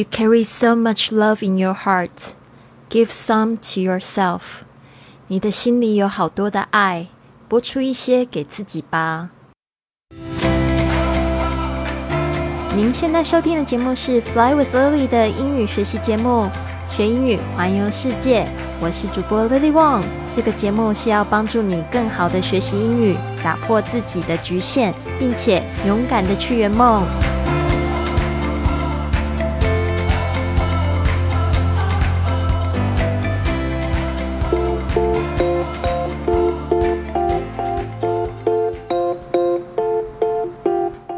[0.00, 2.32] You carry so much love in your heart.
[2.88, 4.40] Give some to yourself.
[5.26, 7.08] 你的心里有好多的爱，
[7.48, 9.28] 拨出一些给自己吧。
[12.74, 16.48] 您现在收听的节目是《Fly with Lily》的英语学习节目，
[16.90, 18.48] 学英语环游世界。
[18.80, 20.02] 我是主播 Lily Wong。
[20.32, 27.04] 这个节目是要帮助你更好的学习英语，打破自己的局限，并且勇敢的去圆梦。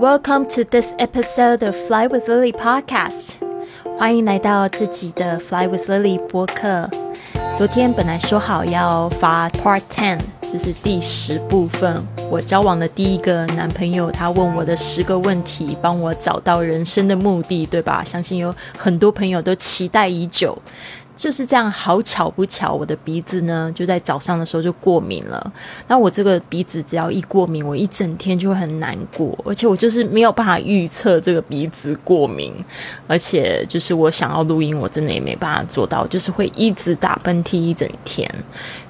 [0.03, 3.35] Welcome to this episode of Fly with Lily podcast。
[3.97, 6.91] 欢迎来到自己的 Fly with Lily 播客。
[7.57, 12.05] 昨天本来说好要发 Part Ten，就是第十部分。
[12.29, 18.03] 我交往的第一个男朋友，他问我的十个问题，帮我找到人生的目的，对吧？
[18.03, 20.61] 相信有很多朋友都期待已久。
[21.15, 25.53] 就是这样，好巧不巧，我的鼻子呢就在早上的时候就过敏了。
[25.87, 32.53] 那我这个鼻子只要一过敏，我一整天就会很难过，而且我就是没有办法预测这个鼻子过敏，
[33.07, 38.29] 而且就是我想要录音，我真的也没办法做到，就是会一直打喷嚏一整天。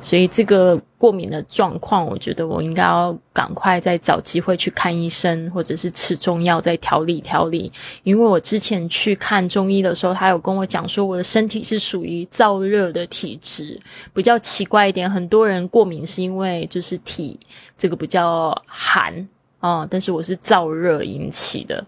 [0.02, 7.70] 所以这个过敏的状况，我觉得我应该要赶快再找机会去看医生，或者是吃中药再调理调理。
[8.02, 13.80] 因为我之前去看中医的时候，他有跟我讲说，我的身体是属于燥热的体质。
[14.12, 17.38] 比较奇怪一点，很多人过敏是因为就是体
[17.78, 19.28] 这个比较寒
[19.60, 21.82] 啊，但是我是燥热引起的。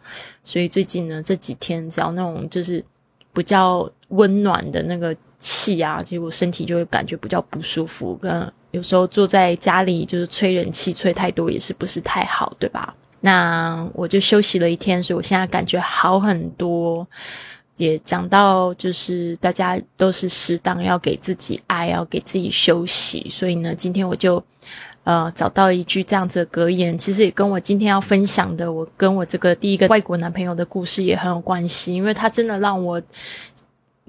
[0.44, 2.84] 所以最近呢，这几天只要那种就是
[3.32, 5.14] 比较温暖的那个。
[5.44, 8.16] 气啊，结果身体就会感觉比较不舒服。
[8.16, 12.94] 跟有时候坐在家里就是吹人气，吹太多也是不是太好，对吧？
[13.20, 17.06] 那我就休息了一天，所以我现在感觉好很多。
[17.76, 23.26] 也讲到就是大家都是适当要给自己爱，要给自己休息。
[23.28, 24.42] 所以呢，今天我就
[25.02, 33.02] 呃找到一句这样子的格言，其实也跟我今天要分享的我跟我这个第一个外国男朋友的故事也很有关系，因为他真的让我。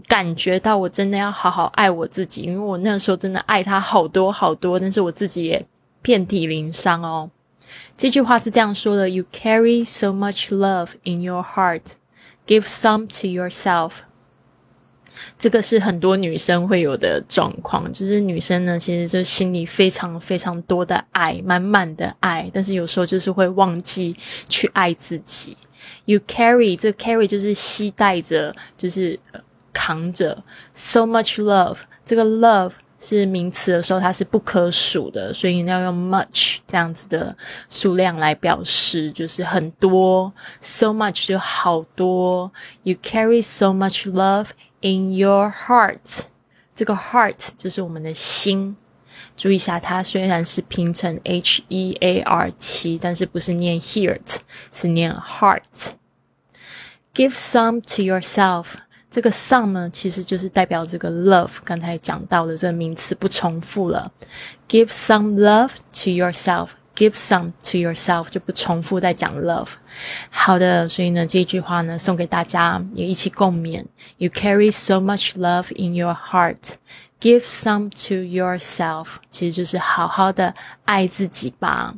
[0.07, 5.65] 感觉到我真的要好好爱我自己，因为我那时候真的爱他好多好多，但是我自己也
[6.01, 7.29] 遍体鳞伤哦。
[7.97, 11.81] 这句话是这样说的：You carry so much love in your heart,
[12.45, 13.91] give some to yourself。
[15.39, 24.15] 这个是很多女生会有的状况，就是女生呢，其实就心里非常非常多的爱，满满的爱，但是有时候就是会忘记
[24.47, 25.57] 去爱自己。
[26.05, 29.19] You carry，这 carry 就是携带着，就是。
[29.74, 30.42] 扛着
[30.74, 37.34] so much love，这个 love 是名词的时候，它是不可数的，所以你要用 much 这样子的
[37.68, 42.52] 数量来表示，就是很多 so much 就好多。
[42.82, 44.48] You carry so much love
[44.80, 46.24] in your heart，
[46.74, 48.76] 这个 heart 就是我们的心。
[49.36, 54.36] 注意一下，它虽然是拼成 h e a r t，但是不是念 heart，
[54.70, 58.74] 是念 heart。Give some to yourself。
[59.15, 61.51] 这个 some 呢，其实就是代表这个 love。
[61.63, 64.11] 刚才讲到的这个名词不重复了。
[64.67, 66.71] Give some love to yourself.
[66.97, 69.69] Give some to yourself 就不重复再讲 love。
[70.29, 73.85] 好的，所以呢，这句话呢，送给大家也一起共勉。
[74.17, 76.73] You carry so much love in your heart.
[77.21, 80.53] Give some to yourself，其实就是好好的
[80.83, 81.95] 爱自己吧。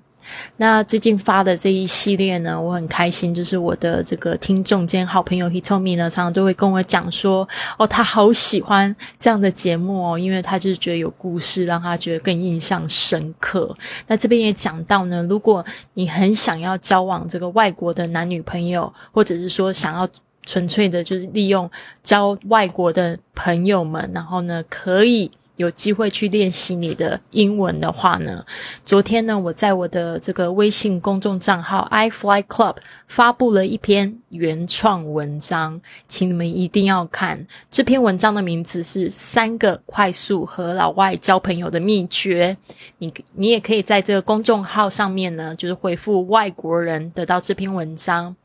[0.57, 13.75] 那最近发的这一系列呢，我很开心，就是我的这个听众兼好朋友 Hitomi 呢，常常都会跟我讲说，哦，他好喜欢这样的节目哦，因为他就是觉得有故事，让他觉得更印象深刻。
[14.07, 20.07] 那这边也讲到呢，如果你很想要交往这个外国的男女朋友，或者是说想要
[20.45, 21.69] 纯粹的，就是利用
[22.03, 25.29] 交外国的朋友们，然后呢，可以。
[25.57, 28.45] 有机会去练习你的英文的话呢，
[28.85, 32.75] 昨天呢，我在我的这个微信公众账号 i fly club
[33.07, 37.45] 发布了一篇原创文章，请你们一定要看。
[37.69, 42.55] 这篇文章的名字是三个快速和老外交朋友的秘诀。
[42.99, 48.35] 你你也可以在这个公众号上面呢，就是回复外国人得到这篇文章。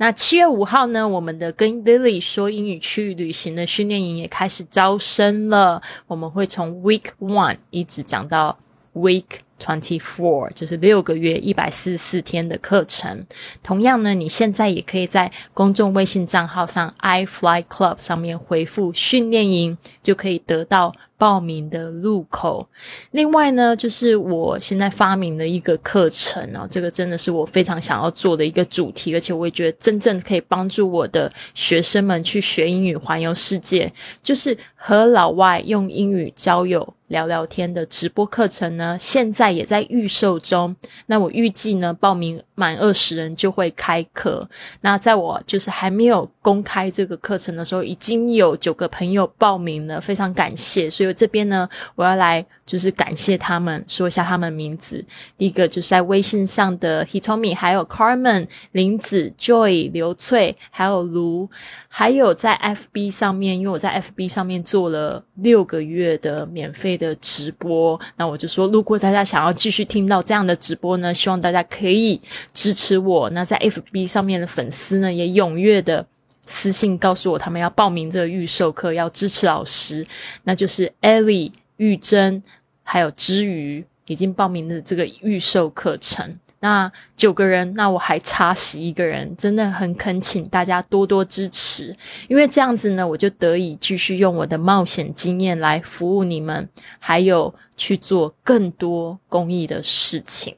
[0.00, 5.82] 那七月五号呢，我们的跟 Lily 说英语区域旅行的训练营也开始招生了。
[6.06, 8.58] 我们会从 Week One 一直讲到
[8.94, 9.26] Week
[9.62, 13.26] Twenty Four，就是六个月一百四十四天的课程。
[13.62, 20.94] 同样呢，你现在也可以在公众微信账号上 i Fly Club 上面回复训练营，就可以得到。
[21.20, 22.66] 报名的入口。
[23.10, 36.94] 另外呢，就是我现在发明的一个课程哦，这个真的是我非常想要做的一个主题，而且我也觉得真正可以帮助我的学生们去学英语、环游世界，就是和老外用英语交友。
[37.10, 40.74] 聊聊天的直播课程呢，现在也在预售中。
[41.06, 44.48] 那我预计呢，报名满二十人就会开课。
[44.80, 50.88] 那在我就是还没有公开这个课程的时候，已经有九个朋友报名了，非常感谢。
[50.88, 55.04] 所以这边呢，我要来就是感谢他们，说一下他们名字。
[55.36, 61.50] 第一个就是在微信上的 Hitomi，还有 Carmen、林子、Joy、刘翠，还有卢，
[61.92, 66.90] 还有在 FB 上面，因为我在 FB 上面做了六个月的免费。
[67.00, 72.20] 的直播，那我就说，如果大家想要继续听到这样的直播呢，希望大家可以
[72.52, 73.30] 支持我。
[73.30, 76.06] 那在 FB 上面的粉丝呢，也踊跃的
[76.44, 80.06] 私信告诉我，他们要报名这个预授课，要支持老师。
[80.44, 82.42] 那就是 Ellie、玉珍
[82.82, 86.38] 还有之余已经报名的这个预授课程。
[86.60, 91.96] 那九个人，那我还差十一个人，真的很恳请大家多多支持，
[92.28, 96.68] 因为这样子呢，我就得以继续用我的冒险经验来服务你们，
[96.98, 100.54] 还有去做更多公益的事情。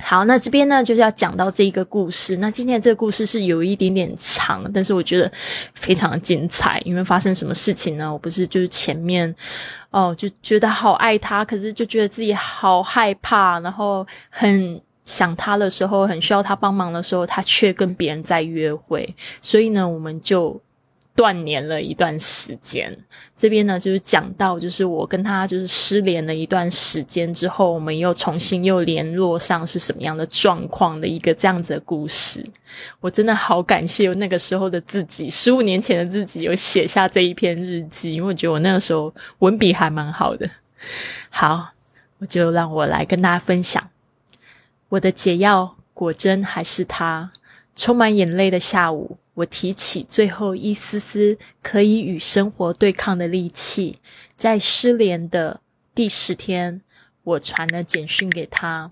[0.00, 2.36] 好，那这边呢就是要讲到这一个故事。
[2.36, 5.30] 那今天这个故事是有一点点长，但是我觉得
[5.74, 6.80] 非常的精彩。
[6.84, 8.12] 因为发生什么事情呢？
[8.12, 9.34] 我不是就是前面
[9.90, 19.12] 哦就觉得好爱他，可是就觉得自己好害怕，然后很想他的时候，很需要他帮忙的时候，他却跟别人在约会。
[19.40, 20.60] 所以呢，我们就。
[21.16, 22.96] 断联了一段时间，
[23.34, 32.44] 这边呢就是讲到，就是我跟他就是失联了一段时间之后，我们又重新又联络上，是什么样的状况的一个这样子的故事。
[33.00, 40.48] 我真的好感谢那个时候的自己，十五年前的自己有写下这一篇日记，因为我觉得我那个时候文笔还蛮好的。
[41.30, 41.70] 好，
[42.18, 43.88] 我就让我来跟大家分享
[44.90, 47.32] 我的解药，果真还是他，
[47.75, 49.17] 充满眼泪的下午。
[49.33, 53.99] 我提起最后一丝丝可以与生活对抗的力气，
[54.35, 55.61] 在失联的
[55.95, 56.81] 第十天，
[57.23, 58.91] 我传了简讯给他。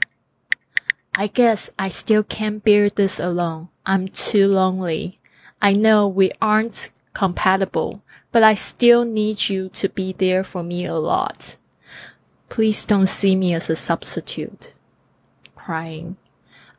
[1.11, 3.67] I guess I still can't bear this alone.
[3.83, 5.15] I'm too lonely.
[5.59, 7.99] I know we aren't compatible,
[8.31, 11.55] but I still need you to be there for me a lot.
[12.47, 14.73] Please don't see me as a substitute.
[15.55, 16.15] Crying.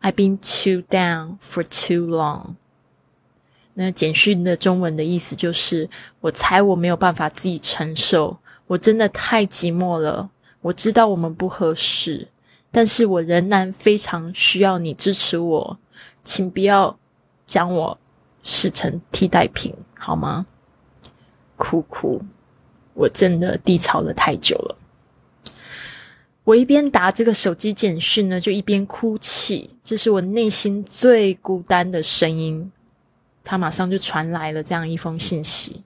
[0.05, 2.57] I've been too down for too long.
[3.73, 5.89] 那简讯的中文的意思就是：
[6.21, 8.37] 我猜我没有办法自己承受，
[8.67, 10.29] 我真的太寂寞了。
[10.61, 12.27] 我知道我们不合适，
[12.69, 15.79] 但是我仍然非常需要你支持我，
[16.23, 16.95] 请不要
[17.47, 17.97] 将我
[18.43, 20.45] 视成替代品，好吗？
[21.55, 22.21] 哭哭，
[22.93, 24.77] 我真的低潮了太久了。
[26.45, 32.71] 我一边打这个手机简讯呢，就一边哭泣，这是我内心最孤单的声音。
[33.43, 35.83] 他马上就传来了这样一封信息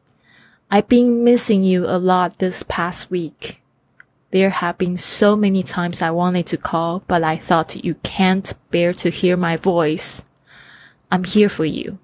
[0.70, 3.56] ：“I've been missing you a lot this past week.
[4.32, 8.52] There have been so many times I wanted to call, but I thought you can't
[8.70, 10.20] bear to hear my voice.
[11.10, 11.98] I'm here for you.”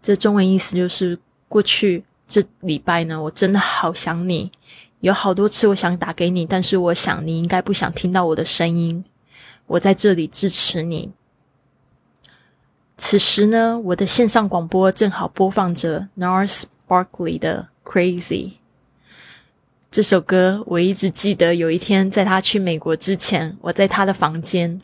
[0.00, 4.50] 这中文意思就是：过去这礼拜呢，我真的好想你，
[5.02, 9.04] 有好多次我想打给你，但是我想你应该不想听到我的声音。
[9.66, 11.10] 我在这里支持你。
[12.96, 18.20] 此时呢，我的线上广播正好播放着 Nars Barkley 的《Crazy》
[19.90, 20.62] 这首歌。
[20.68, 24.80] 我一直记得有一天，在他去美国之前，我在他的房间，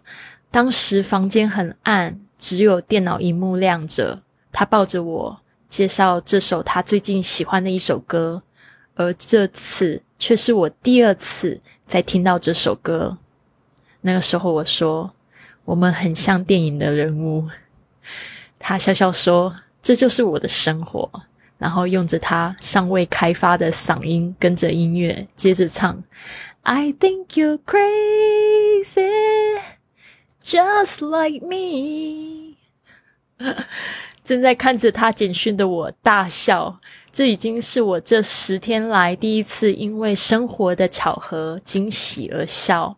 [0.50, 4.20] 当时房间很暗，只有电脑荧幕亮着。
[4.50, 8.42] 他抱着我，介绍这首他最近喜欢的一首歌，
[8.96, 13.16] 而这次却是我第二次在听到这首歌。
[14.00, 15.12] 那个时候，我说
[15.64, 17.48] ：“我们很像电影的人物。”
[18.58, 21.10] 他笑笑说：“这就是我的生活。”
[21.58, 26.02] 然后用着他尚未开发的嗓音，跟着音乐接着唱
[26.62, 29.10] ：“I think you're crazy,
[30.42, 32.54] just like me。
[34.22, 36.78] ”正在看着他简讯的我大笑，
[37.18, 42.96] 这已经是我这十天来第一次因为生活的巧合惊喜而笑。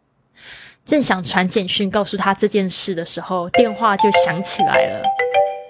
[0.84, 5.02] 正想传简讯告诉他这件事的时候，电话就响起来了。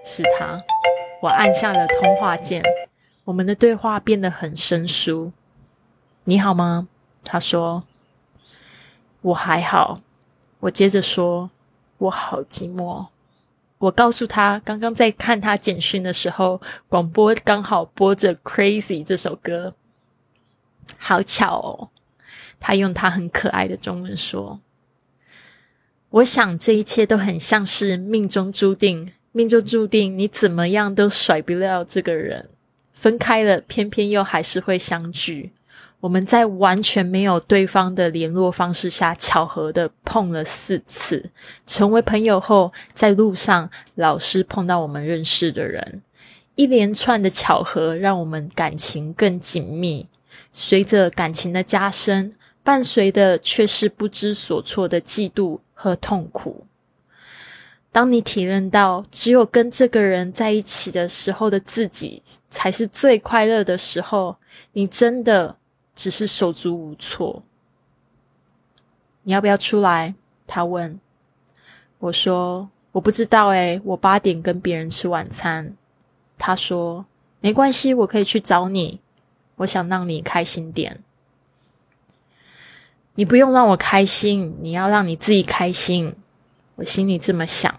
[0.05, 0.61] 是他，
[1.23, 2.61] 我按下了通话键，
[3.23, 5.31] 我们的对话变得很生疏。
[6.25, 6.89] 你好吗？
[7.23, 7.85] 他说。
[9.23, 10.01] 我还好。
[10.59, 11.51] 我接着说，
[11.99, 13.07] 我好寂寞。
[13.81, 19.75] 我告诉他，刚刚在看他简讯的时候，广播刚好播着《Crazy》这首歌。
[20.99, 21.89] 好巧哦，
[22.61, 24.61] 他用他很可爱的中文说
[26.11, 32.51] ：“我想这一切都很像是命中注定，命中注定你怎么样都甩不了这个人，
[32.93, 35.53] 分开了，偏偏又还是会相聚。”
[36.01, 41.31] 我们在完全没有对方的联络方式下，巧合的碰了四次。
[41.67, 46.01] 成为朋友后，在路上老是碰到我们认识的人，
[46.55, 50.09] 一连串的巧合让我们感情更紧密。
[50.53, 56.65] 随着感情的加深，伴随的却是不知所措的嫉妒和痛苦。
[57.93, 64.37] 当你体认到只有跟这个人在一起的时候的自己才是最快乐的时候，
[64.73, 65.60] 你真的。
[66.01, 67.43] 只是手足无措。
[69.23, 70.15] 你要不要出来？
[70.47, 70.99] 他问。
[71.99, 75.77] 我说我不知道诶，我八点跟别人吃晚餐。
[76.39, 77.05] 他说
[77.43, 78.99] 没关系，我可以去找你。
[79.57, 81.03] 我想让你开心点。
[83.15, 86.17] 你不用让我开心，你要让你自己开心。
[86.77, 87.79] 我心里这么想。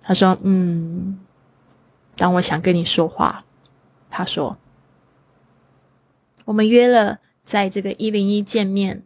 [0.00, 1.20] 他说嗯。
[2.16, 3.44] 当我想跟你说话，
[4.08, 4.56] 他说。
[6.44, 9.02] 我们约了在这个一零一见面。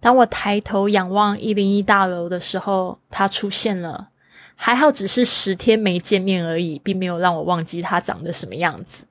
[0.00, 4.10] 当我抬头仰望一零一大楼的时候，他出现了。
[4.54, 9.04] 还好只是十天没见面而已，并没有让我忘记他长得什么样子。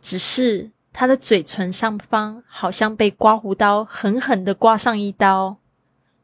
[0.00, 5.56] 只是他的嘴唇上方好像被刮胡刀狠狠的刮上一刀。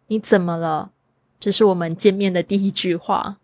[0.06, 0.92] 你怎么了？
[1.40, 3.38] 这是我们见面的第一句话。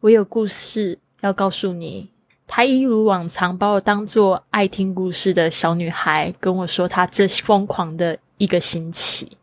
[0.00, 2.10] 我有故事要告诉你。
[2.50, 9.36] 他一如往常把我当做爱听故事的小女孩，跟我说他这疯狂的一个星期。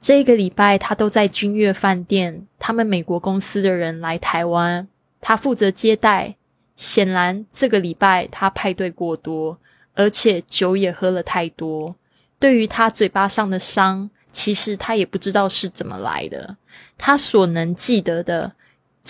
[0.00, 4.88] 这个礼拜他都在君悦饭店，他们美国公司的人来台湾，
[5.20, 6.34] 他负责接待。
[6.74, 9.56] 显然这个礼拜他派对过多，
[9.94, 11.94] 而且酒也喝了太多。
[12.40, 16.56] 对于他嘴巴上的伤，其实他也不知道是怎么来的。
[16.98, 18.52] 他所能记得的。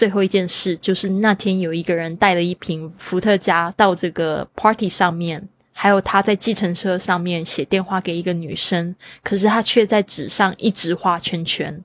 [0.00, 11.84] 最后一件事就是那天有一个人带了一瓶伏特加到这个 party 上面，还有他在计程车上面写电话给一个女生，可是他却在纸上一直画圈圈。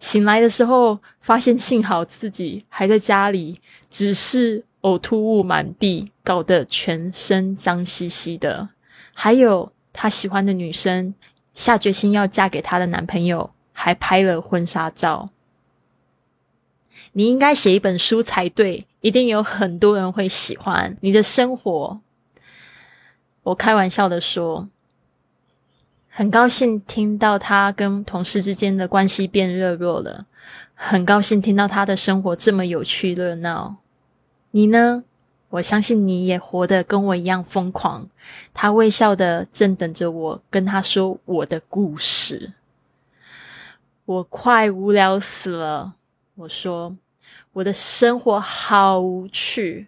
[0.00, 8.68] 醒来的时候发现幸好自己还在家里，只是呕吐物满地，搞得全身脏兮兮的。
[9.14, 11.14] 还有他喜欢的女生
[11.54, 15.30] 下决心要嫁给他的男朋友，还拍了婚纱照。
[17.12, 22.00] 你应该写一本书才对，一定有很多人会喜欢你的生活。
[23.42, 24.68] 我开玩笑的说，
[26.08, 30.26] 很高兴听到他跟同事之间的关系变热络了，
[30.74, 33.76] 很高兴听到他的生活这么有趣热闹。
[34.50, 35.04] 你呢？
[35.48, 38.08] 我相信你也活得跟我一样疯狂。
[38.52, 42.52] 他微笑的正等着我跟他说我的故事。
[44.04, 45.94] 我快无聊死了，
[46.36, 46.96] 我说。
[47.52, 49.86] 我的生活好无趣，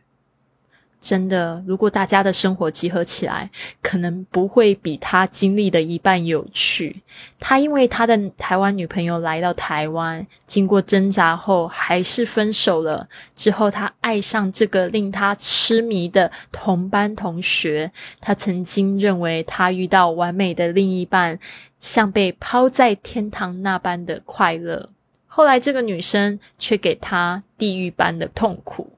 [1.01, 1.63] 真的。
[1.67, 3.51] 如果大家的生活集合起来，
[3.83, 7.03] 可能不会比他经历的一半有趣。
[7.39, 13.07] 他因为他的台湾女朋友来到台湾，经过挣扎后还是分手了。
[13.37, 17.93] 之后他爱上这个令他痴迷的同班同学。
[18.21, 21.39] 他曾经认为他遇到完美的另一半，
[21.79, 24.89] 像被抛在天堂那般的快乐。
[25.29, 28.91] 后来，这个女生却给他地狱般的痛苦。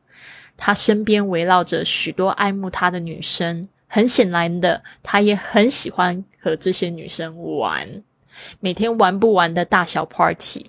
[0.57, 8.03] 他身边围绕着许多爱慕他的女生，很显然的，他也很喜欢和这些女生玩，
[8.61, 10.67] 每天玩不完的大小 party。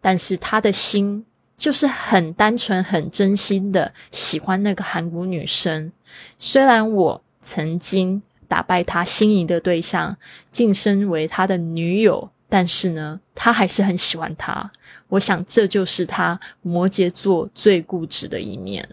[0.00, 1.24] 但是他的心
[1.56, 5.92] 就是很单纯、很真心的喜欢那个韩国女生。
[6.38, 10.16] 虽然我曾经打败他心仪的对象，
[10.52, 14.70] 晋升为他的女友，但是呢，他还是很喜欢她。
[15.08, 18.88] 我想，这就是他摩羯座最固执的一面。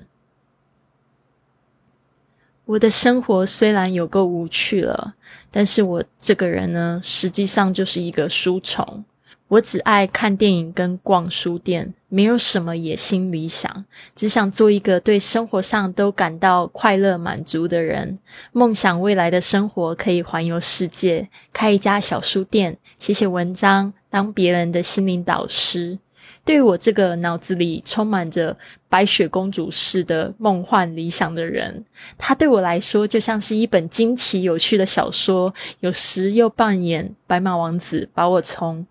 [2.66, 5.14] 我的生活虽然有够无趣了，
[5.52, 9.06] 但是我这个人呢，实际上就是一个书虫。
[9.48, 18.18] 我只爱看电影跟逛书店，没有什么野心理想，只想做一个对生活上都感到快乐满足的人。
[18.52, 26.00] 梦想未来的生活可以环游世界，开一家小书店，写写文章，当别人的心灵导师。
[26.44, 28.56] 对于我这个脑子里充满着
[28.88, 31.84] 白雪公主式的梦幻理想的人，
[32.18, 38.86] 它对我来说就像是一本惊奇有趣的小说，有时又扮演白马王子，把我从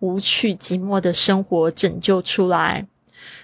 [0.00, 2.86] 无趣寂寞的生活拯救出来。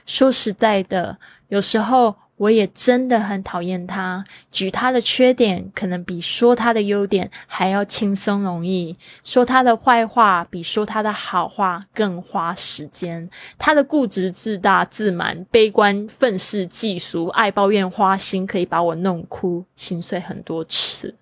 [0.04, 1.18] 说实在的，
[1.48, 13.30] 有时候我也真的很讨厌他，举他的缺点可能比说他的优点还要轻松容易，说他的坏话比说他的好话更花时间。
[13.56, 21.14] 他的固执、自大、自满、悲观、愤世嫉俗、爱抱怨、花心，可以把我弄哭、心碎很多次，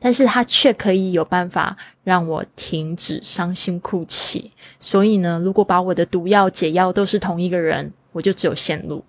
[0.00, 4.50] 但是他却可以有办法让我停止伤心哭泣。
[4.80, 9.04] 所以呢，如果把我的毒药、解药都是同一个人，我就只有陷入。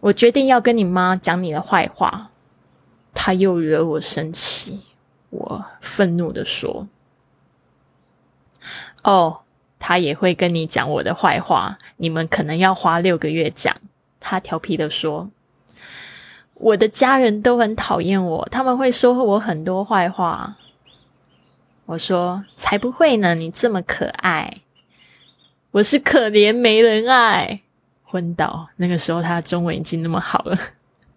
[0.00, 2.30] 我决定要跟你妈讲你的坏话，
[3.14, 4.80] 她又惹我生气。
[5.30, 6.88] 我愤怒的说
[9.04, 9.40] ：“哦，
[9.78, 13.76] 她也会跟你讲我的坏话，你们可能要花六个月讲。”
[14.20, 15.30] 她调皮的说
[16.54, 20.56] ：“我的家人都很讨厌我，他们会说我很多坏话。”
[21.86, 24.62] 我说：“才不会呢，你这么可爱，
[25.72, 27.60] 我是可怜没人爱。”
[28.10, 30.58] 昏倒，那个时候他的中文已经那么好了。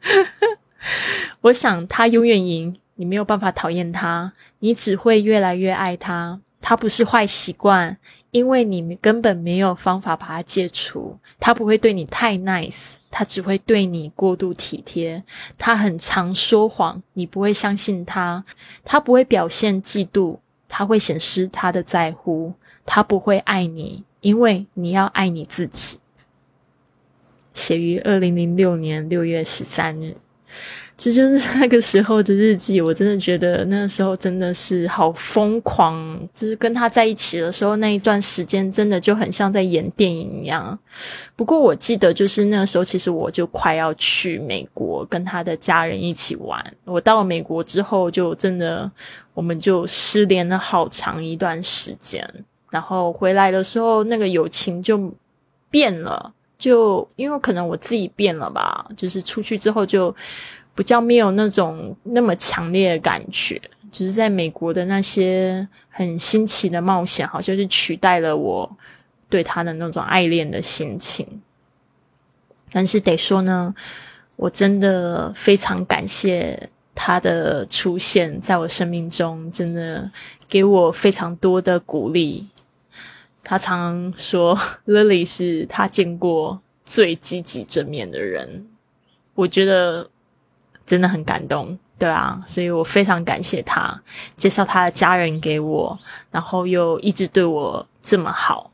[1.39, 6.41] 我想他永远赢，你没有办法讨厌他，你只会越来越爱他。
[6.59, 7.97] 他不是坏习惯，
[8.29, 11.17] 因为你根本没有方法把他戒除。
[11.39, 15.23] 他不会对你太 nice，他只会对你过度体贴。
[15.57, 18.43] 他很常说谎，你不会相信他。
[18.83, 22.53] 他不会表现嫉妒，他会显示他的在乎。
[22.85, 25.97] 他不会爱你，因为你要爱你自己。
[27.53, 30.15] 写于二零零六年六月十三日，
[30.97, 32.79] 这就是 那个时候的日记。
[32.79, 40.77] 我真的觉得那时候真的是好疯狂，就是跟他在一起的时候那一段时间，真的就很像在演电影一样。
[41.35, 46.63] 不过我记得，就是那个时候，其实我就快要去美国跟他的家人一起玩。
[46.85, 48.89] 我到了美国之后，就真的
[49.33, 52.27] 我们就失联了好长一段时间。
[52.69, 55.11] 然后回来的时候，那个友情就
[55.69, 56.31] 变了。
[56.61, 60.15] 就因为可能我自己变了吧，就是出去之后就
[60.75, 63.59] 比较没有那种那么强烈的感觉，
[63.91, 68.69] 就是在美国的那些很新奇的冒险，好像是取代了我
[69.27, 71.27] 对他的那种爱恋的心情。
[72.71, 73.73] 但是得说呢，
[74.35, 80.11] 我真的非常感谢他的出现在我生命中，真的
[80.47, 82.47] 给我非常多的鼓励。
[83.43, 88.67] 他常说，Lily 是他见过最积极正面的人，
[89.35, 90.09] 我觉得
[90.85, 94.01] 真的很感动，对啊，所以我非常感谢他
[94.35, 95.99] 介绍他的家人给我，
[96.31, 98.70] 然后又一直对我这么好。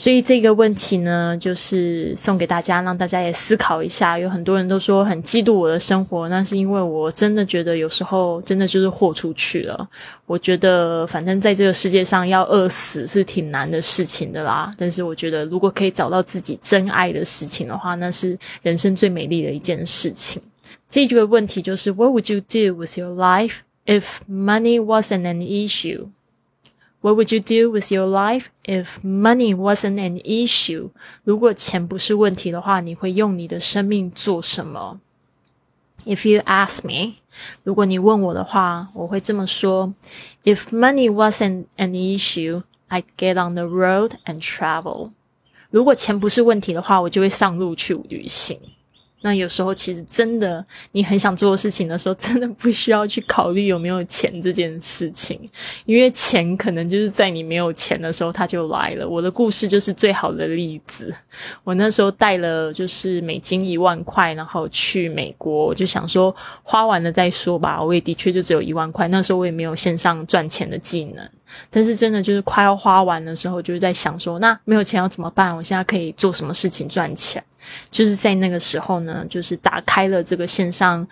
[0.00, 4.18] 所以这个问题呢，就是送给大家，让大家也思考一下。
[4.18, 9.86] 有很多人都说很嫉妒我的生活，那是因为我真的觉得有时候真的就是豁出去了。
[10.24, 14.72] 我觉得反正在这个世界上要饿死是挺难的事情的啦。
[14.78, 20.40] 但是我觉得如果可以找到自己真爱的事情的话，那是人生最美丽的一件事情。
[20.88, 26.06] 这个问题就是 What would you do with your life if money wasn't an issue？
[27.01, 30.89] issue？What would you do with your life if money wasn't an issue？
[31.23, 34.99] 如果钱不是问题的话，你会用你的生命做什么？
[36.05, 37.15] If you ask me，
[37.63, 39.93] 如果你问我的话，我会这么说：
[40.43, 45.11] If money wasn't an issue，I'd get on the road and travel。
[45.69, 48.59] 如果钱不是问题的话，我就会上路去旅行。
[49.22, 55.38] 那有时候其实真的，你很想做的事情的时候，真的不需要去考虑有没有钱这件事情，
[55.84, 59.06] 因为钱可能就是在你没有钱的时候，它就来了。
[59.08, 61.14] 我的故事就是最好的例子。
[61.64, 67.82] 我那时候带了就是美金一万块，然后去美国，我就想说花完了再说吧。
[67.82, 71.28] 我也的确就只有一万块，那时候我也没有线上赚钱的技能。
[71.70, 75.56] 但是真的就是快要花完的时候，就是在想说，那没有钱要怎么办？
[75.56, 77.42] 我现在可以做什么事情赚钱？
[77.90, 81.06] 就是在那个时候呢，就是打开了这个线上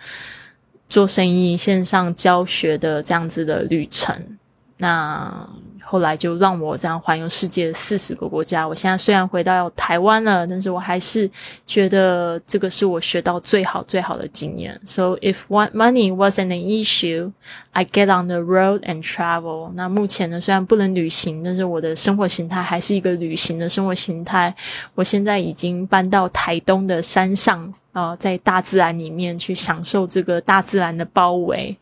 [0.89, 4.37] 做生意、线上教学的这样子的旅程。
[4.79, 5.47] 那。
[5.81, 8.67] 后来就让我这样环游世界四十个国家。
[8.67, 11.27] 我现在虽然回到台湾了，但是我还是
[11.65, 14.79] 觉得这个是我学到最好最好的经验。
[14.85, 17.31] So if one money wasn't an issue,
[17.71, 19.71] I get on the road and travel。
[19.73, 24.55] 那目前呢，虽然不能旅行，但是我的生活形态还是一个旅行的生活形态。
[24.93, 31.75] 我现在已经搬到台东的山上啊，在大自然里面去享受这个大自然的包围，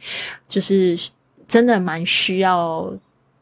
[0.47, 0.97] 就是
[1.47, 2.93] 真的蛮需要。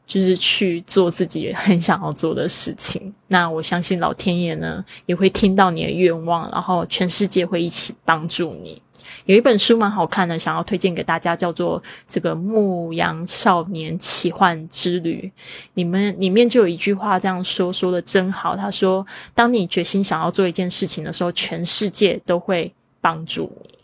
[0.08, 3.12] 就是去做自己很想要做的事情。
[3.28, 8.80] 那我相信老天爷呢，也会听到你的愿望，然后全世界会一起帮助你。
[9.26, 15.32] 有一本书蛮好看的，想要推荐给大家，叫做《这个牧羊少年奇幻之旅》。
[15.74, 18.56] 你们里面就有一句话这样说，说的真好。
[18.56, 23.75] 他说：“当你决心想要做一件事情的时候，全世界都会。”帮助你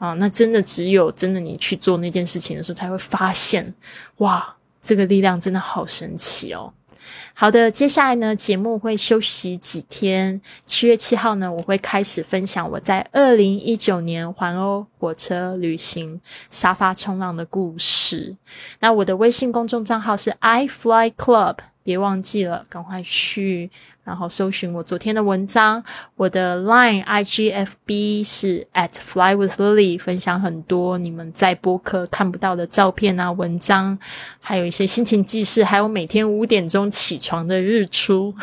[0.00, 0.14] 啊。
[0.14, 3.72] 那真的只有真的你去做那件事情的时候，才会发现，
[4.16, 6.72] 哇，这个力量真的好神奇哦。
[7.34, 10.40] 好的，接下来呢，节目会休息几天。
[10.66, 18.36] 七月七号呢，我会开始分享我在二零一九年环欧火车旅行沙发冲浪的故事。
[18.80, 23.70] 那我的微信公众账号是 i fly club，别忘记了，赶快去。
[24.10, 25.80] 然后搜寻我昨天的文章，
[26.16, 33.96] 我的 Line IGFB 是 at fly with Lily，分享很多你们在播客看不到的照片啊、文章，
[34.40, 38.34] 还有一些心情记事，还有每天五点钟起床的日出。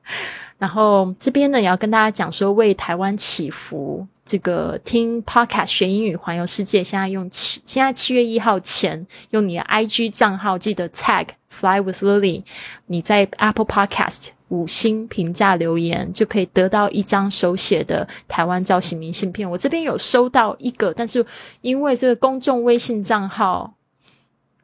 [0.58, 4.06] 然后这边呢，也要跟大家讲说，为台湾祈福。
[4.24, 12.42] 这个听 Podcast 学英语环游世界，现在用七，现在七月一号前用你的 IG 账号，记得 tag fly with Lily，
[12.86, 19.50] 你在 Apple Podcast 五星评价留言，就可以得到一张手写的台湾造型明信片。
[19.50, 21.24] 我这边有收到一个，但是
[21.60, 23.73] 因为这个公众微信账号。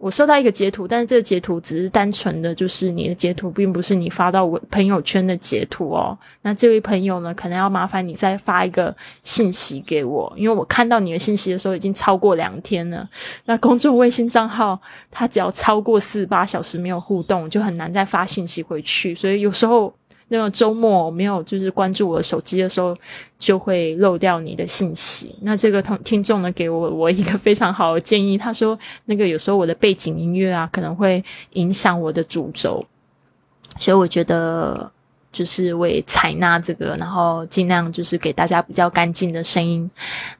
[0.01, 6.19] 我收到一个截图，但是这个截图只是单纯的就是你的截图，并不是你发到我朋友圈的截图哦。
[6.41, 13.07] 那这位朋友呢，可能要麻烦你再发一个信息给我，因为我看到你的信息的时候已经超过两天了。
[13.45, 19.93] 那公众微信账号它只要超过四十八小时没有互动，就很难再发信息回去，所以有时候。
[20.33, 22.97] 那个周末没有就是关注我手机的时候，
[23.37, 25.35] 就会漏掉你的信息。
[25.43, 31.23] 那这个同听众呢，给我我一个非常好的建议，他说那个有时候我的背景音乐啊，可能会
[31.55, 32.87] 影响我的主轴，
[33.77, 34.89] 所以我觉得
[35.33, 39.91] 就是为采纳这个，然后尽量就是给大家比较干净的声音，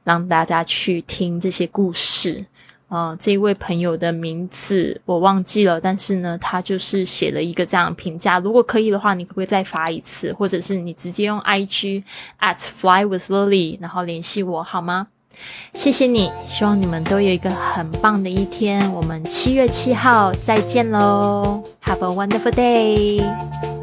[0.05, 2.45] 让大家去听这些故事。
[2.91, 8.37] 呃，这一位朋友的名字我忘记了，但是呢，他就是写了一个这样评价。
[8.39, 12.03] 如果可以的话，你可不可以再发一次，或者是你直接用 I G
[12.41, 15.07] at fly with Lily，然后联系我好吗？
[15.73, 18.91] 谢谢你，希望你们都有一个很棒的一天。
[18.91, 23.80] 我们七月七号再见喽，Have a wonderful day。